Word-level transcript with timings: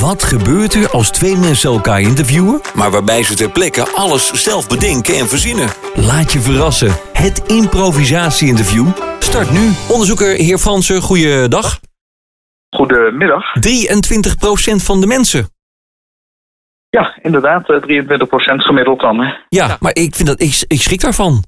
Wat 0.00 0.22
gebeurt 0.22 0.74
er 0.74 0.90
als 0.90 1.10
twee 1.10 1.36
mensen 1.36 1.70
elkaar 1.70 2.00
interviewen, 2.00 2.60
maar 2.74 2.90
waarbij 2.90 3.22
ze 3.22 3.34
ter 3.34 3.50
plekke 3.50 3.88
alles 3.94 4.32
zelf 4.44 4.68
bedenken 4.68 5.18
en 5.18 5.28
verzinnen? 5.28 5.68
Laat 5.94 6.32
je 6.32 6.40
verrassen. 6.40 6.92
Het 7.12 7.42
improvisatie-interview 7.46 8.86
start 9.18 9.50
nu. 9.50 9.70
Onderzoeker 9.88 10.34
heer 10.36 10.58
Fransen, 10.58 11.00
goeiedag. 11.02 11.80
Goedemiddag. 12.76 13.44
23% 13.60 14.82
van 14.82 15.00
de 15.00 15.06
mensen. 15.06 15.48
Ja, 16.90 17.18
inderdaad, 17.22 17.68
eh, 17.70 17.76
23% 17.82 18.62
gemiddeld 18.62 19.00
dan. 19.00 19.20
hè. 19.20 19.32
Ja, 19.48 19.76
maar 19.80 19.94
ik, 19.94 20.16
vind 20.16 20.28
dat, 20.28 20.40
ik, 20.40 20.64
ik 20.66 20.80
schrik 20.80 21.00
daarvan. 21.00 21.44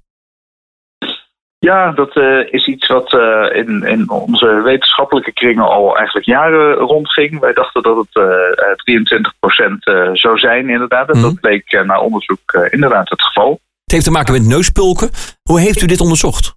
Ja, 1.70 1.92
dat 1.92 2.16
eh, 2.16 2.52
is 2.52 2.66
iets 2.66 2.86
wat 2.86 3.12
eh, 3.12 3.56
in, 3.56 3.82
in 3.82 4.10
onze 4.10 4.46
wetenschappelijke 4.64 5.32
kringen 5.32 5.64
al 5.68 5.96
eigenlijk 5.96 6.26
jaren 6.26 6.74
rondging. 6.74 7.40
Wij 7.40 7.52
dachten 7.52 7.82
dat 7.82 7.96
het 7.96 8.16
eh, 8.16 8.22
eh, 8.24 9.70
23% 9.74 9.78
eh, 9.80 10.08
zou 10.12 10.38
zijn, 10.38 10.68
inderdaad. 10.70 11.08
En 11.10 11.18
Mhm. 11.18 11.26
dat 11.26 11.40
bleek 11.40 11.72
eh, 11.72 11.82
na 11.84 12.00
onderzoek 12.00 12.52
inderdaad 12.70 13.10
het 13.10 13.22
geval. 13.22 13.50
Het 13.84 13.92
heeft 13.92 14.04
te 14.04 14.10
maken 14.10 14.32
met 14.32 14.46
neuspulken. 14.46 15.10
Hoe 15.42 15.60
heeft 15.60 15.82
u 15.82 15.86
dit 15.86 16.00
onderzocht? 16.00 16.54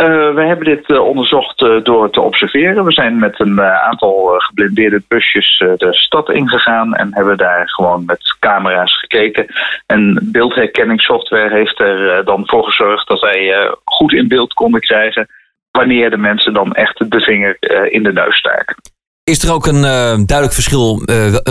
Eh, 0.00 0.34
we 0.34 0.42
hebben 0.42 0.64
dit 0.64 0.90
eh, 0.90 1.00
onderzocht 1.00 1.62
eh, 1.62 1.82
door 1.82 2.10
te 2.10 2.20
observeren. 2.20 2.84
We 2.84 2.92
zijn 2.92 3.18
met 3.18 3.40
een 3.40 3.60
aantal 3.60 4.34
geblindeerde 4.38 5.02
busjes 5.08 5.58
de 5.58 5.88
stad 5.90 6.30
ingegaan 6.30 6.94
en 6.94 7.14
hebben 7.14 7.36
daar 7.36 7.68
gewoon 7.68 8.04
met 8.04 8.36
camera's 8.38 8.98
gekeken. 8.98 9.46
En 9.86 10.28
beeldherkenningssoftware 10.32 11.54
heeft 11.54 11.80
er 11.80 12.24
dan 12.24 12.42
voor 12.46 12.64
gezorgd 12.64 13.08
dat 13.08 13.20
wij 13.20 13.70
goed 13.84 14.12
in 14.12 14.28
beeld 14.28 14.52
konden 14.52 14.80
krijgen 14.80 15.28
wanneer 15.70 16.10
de 16.10 16.16
mensen 16.16 16.52
dan 16.52 16.72
echt 16.72 17.10
de 17.10 17.20
vinger 17.20 17.56
in 17.92 18.02
de 18.02 18.12
neus 18.12 18.36
staken. 18.36 18.76
Is 19.24 19.44
er 19.44 19.54
ook 19.54 19.66
een 19.66 19.82
duidelijk 20.26 20.52
verschil 20.52 21.02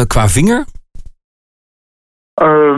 qua 0.08 0.27
vinger? 0.27 0.66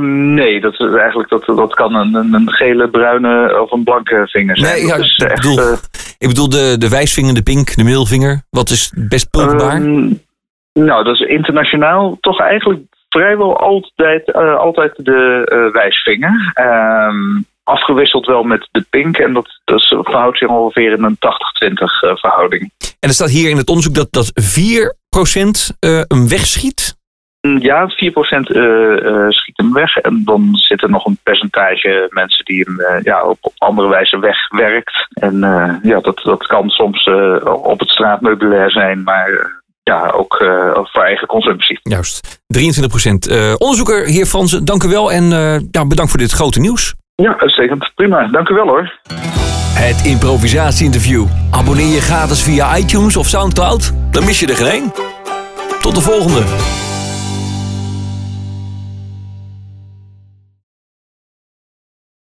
Ehm, 0.01 0.33
nee, 0.33 0.61
dat, 0.61 0.73
is 0.73 0.93
eigenlijk, 0.95 1.29
dat, 1.29 1.45
dat 1.45 1.73
kan 1.73 1.95
een, 1.95 2.33
een, 2.33 2.51
gele, 2.51 2.89
bruine 2.89 3.61
of 3.61 3.71
een 3.71 3.83
blanke 3.83 4.27
vinger 4.27 4.57
zijn. 4.57 4.73
Nee, 4.73 4.85
ja, 4.85 4.95
ik 4.95 5.29
echt, 5.31 5.41
bedoel- 5.41 5.59
eh, 5.59 5.77
Ik 6.17 6.27
bedoel 6.27 6.49
de, 6.49 6.75
de 6.77 6.89
wijsvinger, 6.89 7.33
de 7.33 7.41
pink, 7.41 7.75
de 7.75 7.83
middelvinger. 7.83 8.43
Wat 8.49 8.69
is 8.69 8.93
best 8.95 9.29
pulkbaar? 9.29 9.75
Ehm, 9.75 10.13
nou, 10.73 11.03
dat 11.03 11.13
is 11.13 11.19
internationaal 11.19 12.17
toch 12.19 12.39
eigenlijk 12.39 12.81
vrijwel 13.09 13.59
altijd, 13.59 14.31
eh, 14.31 14.57
altijd 14.57 14.93
de 14.95 15.41
eh, 15.45 15.73
wijsvinger. 15.73 16.51
Ehm, 16.53 17.41
afgewisseld 17.63 18.25
wel 18.25 18.43
met 18.43 18.67
de 18.71 18.85
pink. 18.89 19.17
En 19.17 19.33
dat, 19.33 19.59
dat 19.63 19.81
verhoudt 19.87 20.37
zich 20.37 20.47
ongeveer 20.49 20.91
in 20.91 21.03
een 21.03 21.17
80-20 21.19 22.01
eh, 22.01 22.15
verhouding. 22.15 22.71
En 22.99 23.09
er 23.09 23.13
staat 23.13 23.29
hier 23.29 23.49
in 23.49 23.57
het 23.57 23.69
onderzoek 23.69 23.95
dat, 23.95 24.07
dat 24.11 24.31
4% 24.35 25.75
eh 25.79 26.01
hem 26.07 26.27
wegschiet. 26.27 26.99
Mm, 27.41 27.57
Ja, 27.57 27.89
4% 27.89 28.49
eh, 28.49 29.05
eh, 29.05 29.29
schiet 29.29 29.57
hem 29.57 29.73
weg. 29.73 29.95
En 29.97 30.21
dan 30.25 30.49
zit 30.51 30.83
er 30.83 30.89
nog 30.89 31.05
een 31.05 31.19
percentage 31.23 32.07
mensen 32.09 32.45
die 32.45 32.63
hem 32.67 32.79
eh, 32.79 33.03
ja, 33.03 33.23
op, 33.23 33.37
op 33.41 33.53
andere 33.57 33.87
wijze 33.87 34.19
wegwerkt. 34.19 35.07
En 35.13 35.43
eh, 35.43 35.75
ja, 35.81 35.99
dat, 35.99 36.21
dat 36.23 36.47
kan 36.47 36.69
soms 36.69 37.03
eh, 37.03 37.35
op 37.63 37.79
het 37.79 37.89
straatmeubilair 37.89 38.71
zijn, 38.71 39.03
maar 39.03 39.29
eh, 39.29 39.45
ja, 39.83 40.09
ook 40.09 40.35
eh, 40.35 40.77
voor 40.83 41.03
eigen 41.03 41.27
consumptie. 41.27 41.79
Juist, 41.83 42.39
23%. 42.57 43.31
Eh 43.31 43.53
onderzoeker, 43.57 44.05
heer 44.05 44.25
Fransen, 44.25 44.65
dank 44.65 44.83
u 44.83 44.87
wel. 44.87 45.11
En 45.11 45.23
eh, 45.31 45.59
ja, 45.71 45.85
bedankt 45.87 46.11
voor 46.11 46.19
dit 46.19 46.31
grote 46.31 46.59
nieuws. 46.59 46.93
Ja, 47.15 47.37
uitstekend. 47.39 47.91
Prima. 47.95 48.27
Dank 48.27 48.49
u 48.49 48.53
wel 48.53 48.67
hoor. 48.67 48.99
Het 49.73 50.05
improvisatie-interview. 50.05 51.25
Abonneer 51.51 51.93
je 51.93 52.01
gratis 52.01 52.43
via 52.43 52.77
iTunes 52.77 53.17
of 53.17 53.27
Soundcloud. 53.27 53.93
Dan 54.11 54.25
mis 54.25 54.39
je 54.39 54.47
er 54.47 54.55
geen 54.55 54.67
één. 54.67 54.91
Tot 55.79 55.95
de 55.95 56.01
volgende. 56.01 56.41